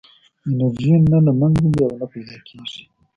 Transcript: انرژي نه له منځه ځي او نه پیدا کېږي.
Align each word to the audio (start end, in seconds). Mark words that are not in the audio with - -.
انرژي 0.47 0.91
نه 1.11 1.17
له 1.25 1.31
منځه 1.39 1.65
ځي 1.73 1.81
او 1.87 1.91
نه 1.99 2.05
پیدا 2.13 2.37
کېږي. 2.47 2.81